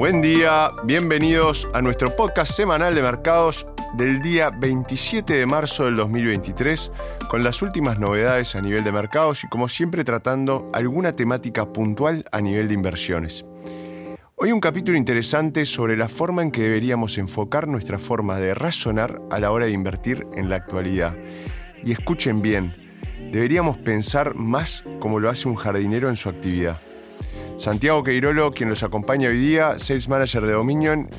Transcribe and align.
Buen 0.00 0.22
día, 0.22 0.70
bienvenidos 0.84 1.68
a 1.74 1.82
nuestro 1.82 2.16
podcast 2.16 2.54
semanal 2.54 2.94
de 2.94 3.02
mercados 3.02 3.66
del 3.98 4.22
día 4.22 4.48
27 4.48 5.34
de 5.34 5.44
marzo 5.44 5.84
del 5.84 5.96
2023, 5.96 6.90
con 7.28 7.44
las 7.44 7.60
últimas 7.60 7.98
novedades 7.98 8.54
a 8.54 8.62
nivel 8.62 8.82
de 8.82 8.92
mercados 8.92 9.44
y 9.44 9.48
como 9.48 9.68
siempre 9.68 10.02
tratando 10.02 10.70
alguna 10.72 11.14
temática 11.14 11.70
puntual 11.70 12.24
a 12.32 12.40
nivel 12.40 12.68
de 12.68 12.74
inversiones. 12.74 13.44
Hoy 14.36 14.52
un 14.52 14.60
capítulo 14.60 14.96
interesante 14.96 15.66
sobre 15.66 15.98
la 15.98 16.08
forma 16.08 16.40
en 16.40 16.50
que 16.50 16.62
deberíamos 16.62 17.18
enfocar 17.18 17.68
nuestra 17.68 17.98
forma 17.98 18.38
de 18.38 18.54
razonar 18.54 19.20
a 19.30 19.38
la 19.38 19.50
hora 19.50 19.66
de 19.66 19.72
invertir 19.72 20.26
en 20.34 20.48
la 20.48 20.56
actualidad. 20.56 21.14
Y 21.84 21.92
escuchen 21.92 22.40
bien, 22.40 22.72
deberíamos 23.32 23.76
pensar 23.76 24.34
más 24.34 24.82
como 24.98 25.20
lo 25.20 25.28
hace 25.28 25.46
un 25.46 25.56
jardinero 25.56 26.08
en 26.08 26.16
su 26.16 26.30
actividad. 26.30 26.78
Santiago 27.60 28.02
Queirolo, 28.02 28.52
quien 28.52 28.70
los 28.70 28.82
acompaña 28.82 29.28
hoy 29.28 29.36
día, 29.36 29.78
Sales 29.78 30.08
Manager 30.08 30.46
de 30.46 30.52
Dominion, 30.54 31.10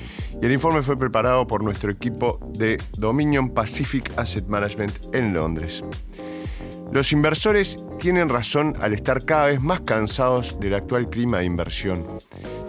y 0.41 0.43
el 0.43 0.51
informe 0.51 0.81
fue 0.81 0.95
preparado 0.95 1.45
por 1.45 1.63
nuestro 1.63 1.91
equipo 1.91 2.39
de 2.57 2.81
Dominion 2.97 3.51
Pacific 3.51 4.11
Asset 4.17 4.47
Management 4.47 5.13
en 5.13 5.35
Londres. 5.35 5.83
Los 6.91 7.11
inversores 7.11 7.85
tienen 7.99 8.27
razón 8.27 8.75
al 8.81 8.95
estar 8.95 9.23
cada 9.23 9.45
vez 9.45 9.61
más 9.61 9.81
cansados 9.81 10.59
del 10.59 10.73
actual 10.73 11.11
clima 11.11 11.37
de 11.37 11.45
inversión. 11.45 12.07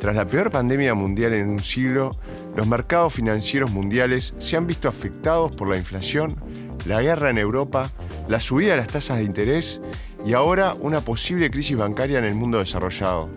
Tras 0.03 0.17
la 0.17 0.27
peor 0.27 0.51
pandemia 0.51 0.93
mundial 0.93 1.33
en 1.33 1.49
un 1.49 1.61
siglo, 1.61 2.11
los 2.55 2.67
mercados 2.67 3.15
financieros 3.15 3.71
mundiales 3.71 4.35
se 4.37 4.59
han 4.59 4.67
visto 4.67 4.87
afectados 4.87 5.57
por 5.57 5.69
la 5.69 5.79
inflación, 5.79 6.37
la 6.85 7.01
guerra 7.01 7.31
en 7.31 7.39
Europa, 7.39 7.91
la 8.29 8.39
subida 8.39 8.73
de 8.73 8.77
las 8.77 8.89
tasas 8.89 9.17
de 9.17 9.25
interés 9.25 9.81
y 10.27 10.35
ahora 10.35 10.75
una 10.79 11.01
posible 11.01 11.51
crisis 11.51 11.79
bancaria 11.79 12.19
en 12.19 12.27
el 12.27 12.35
mundo 12.35 12.59
desarrollado. 12.59 13.31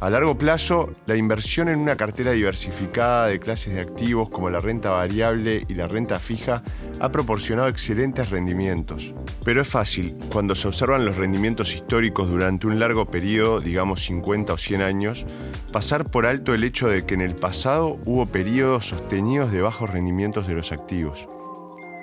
A 0.00 0.08
largo 0.08 0.38
plazo, 0.38 0.94
la 1.04 1.14
inversión 1.14 1.68
en 1.68 1.78
una 1.78 1.94
cartera 1.94 2.32
diversificada 2.32 3.26
de 3.26 3.38
clases 3.38 3.74
de 3.74 3.82
activos 3.82 4.30
como 4.30 4.48
la 4.48 4.58
renta 4.58 4.88
variable 4.88 5.66
y 5.68 5.74
la 5.74 5.88
renta 5.88 6.18
fija 6.18 6.62
ha 7.00 7.10
proporcionado 7.10 7.68
excelentes 7.68 8.30
rendimientos. 8.30 9.14
Pero 9.44 9.60
es 9.60 9.68
fácil, 9.68 10.16
cuando 10.32 10.54
se 10.54 10.68
observan 10.68 11.04
los 11.04 11.18
rendimientos 11.18 11.74
históricos 11.74 12.30
durante 12.30 12.66
un 12.66 12.78
largo 12.78 13.10
periodo, 13.10 13.60
digamos 13.60 14.02
50 14.04 14.54
o 14.54 14.56
100 14.56 14.80
años, 14.80 15.26
pasar 15.70 16.10
por 16.10 16.24
alto 16.24 16.54
el 16.54 16.64
hecho 16.64 16.88
de 16.88 17.04
que 17.04 17.12
en 17.12 17.20
el 17.20 17.34
pasado 17.34 17.98
hubo 18.06 18.24
periodos 18.24 18.86
sostenidos 18.86 19.52
de 19.52 19.60
bajos 19.60 19.90
rendimientos 19.90 20.46
de 20.46 20.54
los 20.54 20.72
activos. 20.72 21.28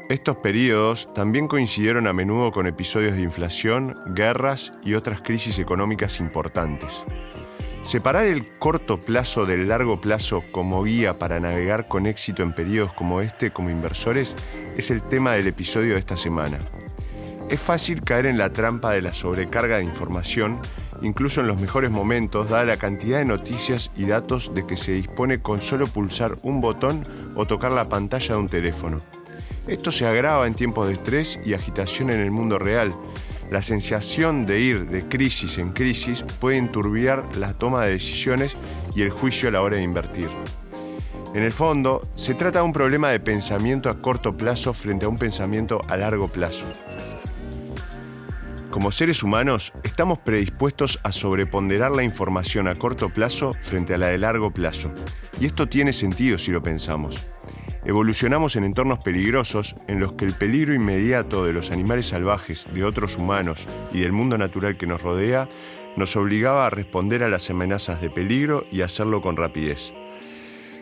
Estos 0.08 0.38
periodos 0.38 1.11
también 1.16 1.48
coincidieron 1.48 2.06
a 2.06 2.14
menudo 2.14 2.52
con 2.52 2.67
episodios 2.67 3.16
de 3.16 3.23
inflación, 3.23 3.95
guerras 4.14 4.72
y 4.84 4.94
otras 4.94 5.22
crisis 5.22 5.58
económicas 5.58 6.20
importantes. 6.20 7.04
Separar 7.88 8.26
el 8.26 8.46
corto 8.46 8.98
plazo 8.98 9.46
del 9.46 9.70
largo 9.70 10.02
plazo 10.02 10.44
como 10.52 10.84
guía 10.84 11.18
para 11.18 11.40
navegar 11.40 11.88
con 11.88 12.06
éxito 12.06 12.44
en 12.44 12.52
periodos 12.52 12.92
como 12.92 13.22
este 13.22 13.52
como 13.52 13.70
inversores 13.70 14.36
es 14.76 14.92
el 14.92 15.02
tema 15.02 15.36
del 15.36 15.48
episodio 15.48 15.94
de 15.94 16.00
esta 16.02 16.18
semana. 16.18 16.60
Es 17.50 17.62
fácil 17.62 18.04
caer 18.04 18.26
en 18.26 18.38
la 18.38 18.52
trampa 18.52 18.92
de 18.92 19.02
la 19.02 19.14
sobrecarga 19.14 19.78
de 19.78 19.86
información, 19.86 20.60
incluso 21.02 21.40
en 21.40 21.48
los 21.48 21.62
mejores 21.62 21.90
momentos, 21.90 22.50
dada 22.50 22.66
la 22.66 22.76
cantidad 22.76 23.20
de 23.20 23.26
noticias 23.26 23.90
y 23.96 24.04
datos 24.04 24.54
de 24.54 24.68
que 24.68 24.76
se 24.76 24.92
dispone 24.92 25.42
con 25.42 25.62
solo 25.62 25.88
pulsar 25.88 26.38
un 26.42 26.60
botón 26.60 27.04
o 27.36 27.48
tocar 27.48 27.72
la 27.72 27.88
pantalla 27.88 28.36
de 28.36 28.42
un 28.42 28.50
teléfono. 28.50 29.00
Esto 29.66 29.94
se 29.94 30.06
agrava 30.06 30.46
en 30.46 30.56
tiempos 30.56 30.88
de 30.88 30.94
estrés 30.94 31.40
y 31.46 31.54
agitación 31.54 32.10
en 32.10 32.20
el 32.20 32.32
mundo 32.32 32.60
real, 32.60 32.94
la 33.52 33.62
sensación 33.62 34.45
de 34.45 34.59
ir 34.59 34.90
de 34.90 35.08
crisis 35.08 35.58
en 35.58 35.72
crisis 35.72 36.23
puede 36.40 36.58
enturbiar 36.58 37.23
la 37.38 37.54
toma 37.54 37.86
de 37.86 37.92
decisiones 37.92 38.58
y 38.95 39.02
el 39.02 39.09
juicio 39.09 39.50
a 39.50 39.52
la 39.52 39.62
hora 39.62 39.78
de 39.78 39.84
invertir. 39.84 40.30
En 41.33 41.44
el 41.44 41.52
fondo, 41.52 42.08
se 42.16 42.33
trata 42.33 42.60
de 42.60 42.66
un 42.66 42.73
problema 42.73 43.10
de 43.10 43.20
pensamiento 43.20 43.89
a 43.89 44.02
corto 44.02 44.36
plazo 44.36 44.73
frente 44.73 45.05
a 45.05 45.10
un 45.10 45.17
pensamiento 45.17 45.82
a 45.88 45.98
largo 45.98 46.27
plazo. 46.30 46.66
Como 48.72 48.92
seres 48.92 49.23
humanos, 49.23 49.73
estamos 49.83 50.20
predispuestos 50.20 50.99
a 51.04 51.11
sobreponderar 51.11 51.92
la 51.92 52.04
información 52.04 52.67
a 52.67 52.76
corto 52.76 53.10
plazo 53.10 53.54
frente 53.61 53.93
a 53.93 53.98
la 53.98 54.08
de 54.08 54.17
largo 54.17 54.52
plazo. 54.52 54.92
Y 55.39 55.45
esto 55.45 55.67
tiene 55.67 55.93
sentido 55.93 56.38
si 56.38 56.52
lo 56.52 56.61
pensamos. 56.61 57.20
Evolucionamos 57.87 58.58
en 58.58 58.65
entornos 58.65 59.02
peligrosos 59.02 59.77
en 59.87 60.02
los 60.02 60.11
que 60.11 60.25
el 60.25 60.33
peligro 60.33 60.73
inmediato 60.73 61.45
de 61.45 61.53
los 61.53 61.71
animales 61.71 62.08
salvajes, 62.08 62.67
de 62.73 62.83
otros 62.83 63.15
humanos 63.15 63.65
y 63.93 64.02
del 64.02 64.11
mundo 64.11 64.37
natural 64.37 64.77
que 64.77 64.86
nos 64.86 65.02
rodea 65.02 65.48
nos 65.95 66.17
obligaba 66.17 66.67
a 66.67 66.70
responder 66.70 67.23
a 67.23 67.30
las 67.30 67.49
amenazas 67.49 68.02
de 68.02 68.09
peligro 68.09 68.65
y 68.73 68.81
hacerlo 68.81 69.21
con 69.21 69.37
rapidez. 69.37 69.93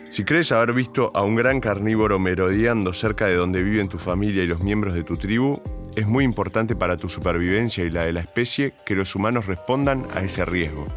Si 0.08 0.24
crees 0.24 0.50
haber 0.50 0.72
visto 0.72 1.12
a 1.14 1.22
un 1.22 1.36
gran 1.36 1.60
carnívoro 1.60 2.18
merodeando 2.18 2.92
cerca 2.92 3.26
de 3.26 3.36
donde 3.36 3.62
viven 3.62 3.88
tu 3.88 3.98
familia 3.98 4.42
y 4.42 4.48
los 4.48 4.60
miembros 4.60 4.92
de 4.92 5.04
tu 5.04 5.16
tribu, 5.16 5.62
es 5.94 6.08
muy 6.08 6.24
importante 6.24 6.74
para 6.74 6.96
tu 6.96 7.08
supervivencia 7.08 7.84
y 7.84 7.90
la 7.90 8.04
de 8.04 8.14
la 8.14 8.20
especie 8.20 8.74
que 8.84 8.96
los 8.96 9.14
humanos 9.14 9.46
respondan 9.46 10.08
a 10.12 10.22
ese 10.22 10.44
riesgo. 10.44 10.88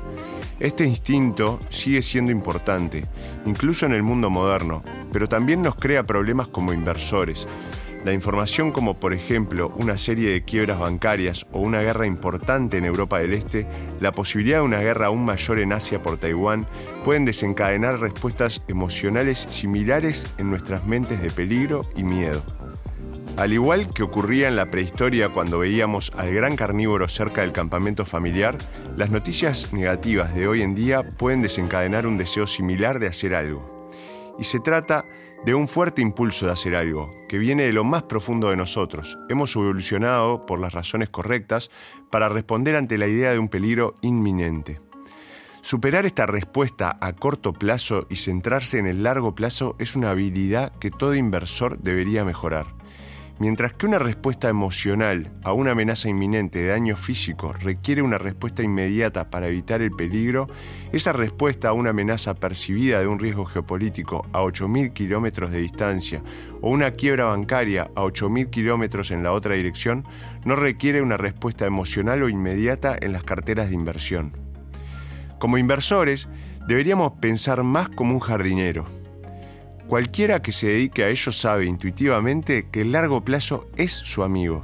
Este 0.59 0.85
instinto 0.85 1.59
sigue 1.69 2.01
siendo 2.01 2.31
importante, 2.31 3.05
incluso 3.45 3.85
en 3.85 3.93
el 3.93 4.03
mundo 4.03 4.29
moderno, 4.29 4.83
pero 5.11 5.27
también 5.27 5.61
nos 5.61 5.75
crea 5.75 6.03
problemas 6.03 6.47
como 6.47 6.73
inversores. 6.73 7.47
La 8.05 8.13
información 8.13 8.71
como 8.71 8.97
por 8.97 9.13
ejemplo 9.13 9.73
una 9.75 9.97
serie 9.97 10.31
de 10.31 10.43
quiebras 10.43 10.79
bancarias 10.79 11.45
o 11.51 11.59
una 11.59 11.81
guerra 11.81 12.05
importante 12.05 12.77
en 12.77 12.85
Europa 12.85 13.19
del 13.19 13.33
Este, 13.33 13.67
la 13.99 14.13
posibilidad 14.13 14.59
de 14.59 14.63
una 14.63 14.79
guerra 14.79 15.07
aún 15.07 15.25
mayor 15.25 15.59
en 15.59 15.73
Asia 15.73 16.01
por 16.01 16.17
Taiwán, 16.17 16.65
pueden 17.03 17.25
desencadenar 17.25 17.99
respuestas 17.99 18.61
emocionales 18.69 19.39
similares 19.49 20.27
en 20.37 20.49
nuestras 20.49 20.85
mentes 20.85 21.21
de 21.21 21.29
peligro 21.29 21.81
y 21.95 22.03
miedo. 22.03 22.41
Al 23.35 23.53
igual 23.53 23.89
que 23.93 24.03
ocurría 24.03 24.47
en 24.47 24.55
la 24.55 24.65
prehistoria 24.65 25.29
cuando 25.29 25.59
veíamos 25.59 26.11
al 26.17 26.33
gran 26.33 26.55
carnívoro 26.55 27.07
cerca 27.07 27.41
del 27.41 27.51
campamento 27.51 28.05
familiar, 28.05 28.57
las 28.97 29.11
noticias 29.11 29.71
negativas 29.73 30.33
de 30.35 30.47
hoy 30.47 30.61
en 30.61 30.75
día 30.75 31.03
pueden 31.03 31.41
desencadenar 31.41 32.05
un 32.05 32.17
deseo 32.17 32.47
similar 32.47 32.99
de 32.99 33.07
hacer 33.07 33.33
algo. 33.35 33.78
Y 34.39 34.45
se 34.45 34.59
trata 34.59 35.05
de 35.45 35.53
un 35.53 35.67
fuerte 35.67 36.01
impulso 36.01 36.45
de 36.45 36.51
hacer 36.51 36.75
algo, 36.75 37.25
que 37.27 37.37
viene 37.37 37.63
de 37.63 37.73
lo 37.73 37.83
más 37.83 38.03
profundo 38.03 38.49
de 38.49 38.57
nosotros. 38.57 39.17
Hemos 39.29 39.55
evolucionado 39.55 40.45
por 40.45 40.59
las 40.59 40.73
razones 40.73 41.09
correctas 41.09 41.69
para 42.09 42.29
responder 42.29 42.75
ante 42.75 42.97
la 42.97 43.07
idea 43.07 43.31
de 43.31 43.39
un 43.39 43.49
peligro 43.49 43.95
inminente. 44.01 44.81
Superar 45.61 46.05
esta 46.05 46.25
respuesta 46.25 46.97
a 47.01 47.13
corto 47.13 47.53
plazo 47.53 48.07
y 48.09 48.15
centrarse 48.15 48.79
en 48.79 48.87
el 48.87 49.03
largo 49.03 49.35
plazo 49.35 49.75
es 49.77 49.95
una 49.95 50.11
habilidad 50.11 50.71
que 50.79 50.89
todo 50.89 51.15
inversor 51.15 51.79
debería 51.79 52.23
mejorar. 52.23 52.67
Mientras 53.39 53.71
que 53.71 53.85
una 53.85 53.99
respuesta 53.99 54.49
emocional 54.49 55.31
a 55.43 55.53
una 55.53 55.71
amenaza 55.71 56.09
inminente 56.09 56.59
de 56.59 56.67
daño 56.67 56.97
físico 56.97 57.53
requiere 57.53 58.01
una 58.01 58.17
respuesta 58.17 58.63
inmediata 58.63 59.29
para 59.29 59.47
evitar 59.47 59.81
el 59.81 59.91
peligro, 59.91 60.47
esa 60.91 61.13
respuesta 61.13 61.69
a 61.69 61.73
una 61.73 61.91
amenaza 61.91 62.33
percibida 62.33 62.99
de 62.99 63.07
un 63.07 63.17
riesgo 63.17 63.45
geopolítico 63.45 64.27
a 64.33 64.41
8.000 64.41 64.91
kilómetros 64.91 65.51
de 65.51 65.59
distancia 65.59 66.21
o 66.59 66.69
una 66.69 66.91
quiebra 66.91 67.25
bancaria 67.25 67.83
a 67.95 68.01
8.000 68.01 68.49
kilómetros 68.49 69.09
en 69.09 69.23
la 69.23 69.31
otra 69.31 69.55
dirección 69.55 70.03
no 70.43 70.57
requiere 70.57 71.01
una 71.01 71.15
respuesta 71.15 71.65
emocional 71.65 72.21
o 72.23 72.27
inmediata 72.27 72.97
en 72.99 73.13
las 73.13 73.23
carteras 73.23 73.69
de 73.69 73.75
inversión. 73.75 74.33
Como 75.39 75.57
inversores, 75.57 76.27
deberíamos 76.67 77.13
pensar 77.21 77.63
más 77.63 77.87
como 77.87 78.13
un 78.13 78.19
jardinero 78.19 78.98
Cualquiera 79.89 80.43
que 80.43 80.51
se 80.51 80.67
dedique 80.67 81.03
a 81.03 81.09
ello 81.09 81.31
sabe 81.31 81.65
intuitivamente 81.65 82.67
que 82.71 82.81
el 82.81 82.91
largo 82.91 83.25
plazo 83.25 83.67
es 83.75 83.91
su 83.91 84.21
amigo. 84.21 84.63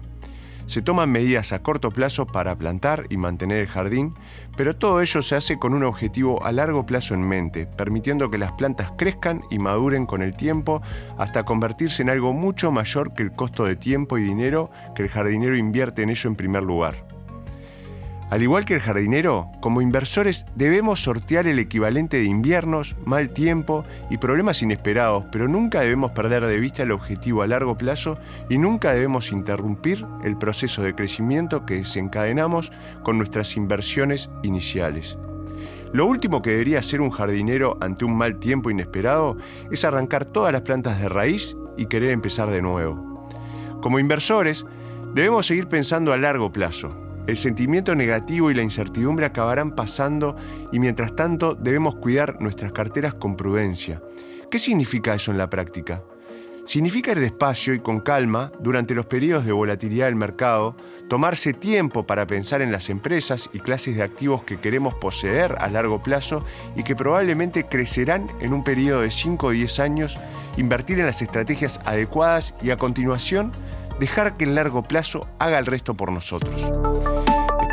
Se 0.67 0.83
toman 0.83 1.11
medidas 1.11 1.51
a 1.51 1.63
corto 1.63 1.89
plazo 1.89 2.27
para 2.27 2.55
plantar 2.55 3.07
y 3.09 3.17
mantener 3.17 3.57
el 3.57 3.67
jardín, 3.67 4.13
pero 4.55 4.75
todo 4.75 5.01
ello 5.01 5.23
se 5.23 5.35
hace 5.35 5.57
con 5.57 5.73
un 5.73 5.83
objetivo 5.83 6.45
a 6.45 6.51
largo 6.51 6.85
plazo 6.85 7.15
en 7.15 7.27
mente, 7.27 7.65
permitiendo 7.65 8.29
que 8.29 8.37
las 8.37 8.51
plantas 8.51 8.91
crezcan 8.99 9.41
y 9.49 9.57
maduren 9.57 10.05
con 10.05 10.21
el 10.21 10.35
tiempo 10.35 10.83
hasta 11.17 11.43
convertirse 11.43 12.03
en 12.03 12.11
algo 12.11 12.31
mucho 12.31 12.71
mayor 12.71 13.15
que 13.15 13.23
el 13.23 13.31
costo 13.31 13.65
de 13.65 13.75
tiempo 13.75 14.19
y 14.19 14.23
dinero 14.23 14.69
que 14.93 15.01
el 15.01 15.09
jardinero 15.09 15.57
invierte 15.57 16.03
en 16.03 16.11
ello 16.11 16.29
en 16.29 16.35
primer 16.35 16.61
lugar. 16.61 17.14
Al 18.35 18.43
igual 18.43 18.65
que 18.65 18.73
el 18.73 18.81
jardinero, 18.81 19.49
como 19.61 19.81
inversores 19.81 20.45
debemos 20.55 21.01
sortear 21.01 21.47
el 21.47 21.57
equivalente 21.57 22.17
de 22.17 22.25
inviernos, 22.25 22.97
mal 23.05 23.29
tiempo 23.29 23.85
y 24.09 24.17
problemas 24.17 24.61
inesperados, 24.61 25.23
pero 25.31 25.47
nunca 25.47 25.79
debemos 25.79 26.11
perder 26.11 26.45
de 26.45 26.59
vista 26.59 26.83
el 26.83 26.91
objetivo 26.91 27.43
a 27.43 27.47
largo 27.47 27.77
plazo 27.77 28.17
y 28.49 28.57
nunca 28.57 28.91
debemos 28.91 29.31
interrumpir 29.31 30.05
el 30.25 30.37
proceso 30.37 30.83
de 30.83 30.93
crecimiento 30.93 31.65
que 31.65 31.75
desencadenamos 31.75 32.73
con 33.03 33.17
nuestras 33.17 33.55
inversiones 33.55 34.29
iniciales. 34.43 35.17
Lo 35.93 36.05
último 36.05 36.41
que 36.41 36.49
debería 36.49 36.79
hacer 36.79 36.99
un 36.99 37.11
jardinero 37.11 37.77
ante 37.79 38.03
un 38.03 38.17
mal 38.17 38.37
tiempo 38.39 38.69
inesperado 38.69 39.37
es 39.71 39.85
arrancar 39.85 40.25
todas 40.25 40.51
las 40.51 40.63
plantas 40.63 40.99
de 40.99 41.07
raíz 41.07 41.55
y 41.77 41.85
querer 41.85 42.09
empezar 42.09 42.49
de 42.49 42.61
nuevo. 42.61 43.29
Como 43.81 43.97
inversores, 43.97 44.65
debemos 45.13 45.45
seguir 45.45 45.69
pensando 45.69 46.11
a 46.11 46.17
largo 46.17 46.51
plazo 46.51 47.04
El 47.27 47.37
sentimiento 47.37 47.95
negativo 47.95 48.51
y 48.51 48.53
la 48.53 48.61
incertidumbre 48.61 49.25
acabarán 49.25 49.71
pasando 49.71 50.35
y 50.71 50.79
mientras 50.79 51.15
tanto 51.15 51.55
debemos 51.55 51.95
cuidar 51.95 52.39
nuestras 52.39 52.71
carteras 52.71 53.15
con 53.15 53.35
prudencia. 53.35 54.01
¿Qué 54.51 54.59
significa 54.59 55.15
eso 55.15 55.31
en 55.31 55.39
la 55.39 55.49
práctica? 55.49 56.03
Significa 56.65 57.11
ir 57.11 57.19
despacio 57.19 57.73
y 57.73 57.79
con 57.79 57.99
calma 57.99 58.51
durante 58.59 58.95
los 58.95 59.05
periodos 59.05 59.45
de 59.45 59.51
volatilidad 59.51 60.05
del 60.05 60.15
mercado, 60.15 60.75
tomarse 61.07 61.53
tiempo 61.53 62.07
para 62.07 62.25
pensar 62.25 62.61
en 62.61 62.71
las 62.71 62.89
empresas 62.89 63.49
y 63.53 63.59
clases 63.59 63.95
de 63.95 64.03
activos 64.03 64.43
que 64.43 64.59
queremos 64.59 64.95
poseer 64.95 65.55
a 65.59 65.69
largo 65.69 66.01
plazo 66.01 66.43
y 66.75 66.83
que 66.83 66.95
probablemente 66.95 67.65
crecerán 67.65 68.31
en 68.39 68.53
un 68.53 68.63
periodo 68.63 69.01
de 69.01 69.11
5 69.11 69.47
o 69.47 69.51
10 69.51 69.79
años, 69.79 70.17
invertir 70.57 70.99
en 70.99 71.05
las 71.05 71.21
estrategias 71.21 71.81
adecuadas 71.85 72.55
y 72.63 72.71
a 72.71 72.77
continuación 72.77 73.51
dejar 73.99 74.35
que 74.35 74.45
el 74.45 74.55
largo 74.55 74.83
plazo 74.83 75.27
haga 75.39 75.59
el 75.59 75.67
resto 75.67 75.93
por 75.93 76.11
nosotros. 76.11 76.71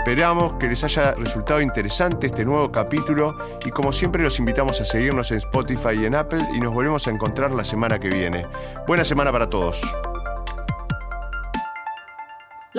Esperamos 0.02 0.54
que 0.54 0.66
les 0.66 0.82
haya 0.82 1.14
resultado 1.14 1.60
interesante 1.60 2.26
este 2.26 2.44
nuevo 2.44 2.72
capítulo 2.72 3.36
y 3.64 3.70
como 3.70 3.92
siempre 3.92 4.20
los 4.20 4.36
invitamos 4.40 4.80
a 4.80 4.84
seguirnos 4.84 5.30
en 5.30 5.36
Spotify 5.36 5.90
y 5.94 6.06
en 6.06 6.16
Apple 6.16 6.40
y 6.52 6.58
nos 6.58 6.74
volvemos 6.74 7.06
a 7.06 7.10
encontrar 7.12 7.52
la 7.52 7.64
semana 7.64 8.00
que 8.00 8.08
viene. 8.08 8.48
Buena 8.84 9.04
semana 9.04 9.30
para 9.30 9.48
todos. 9.48 9.80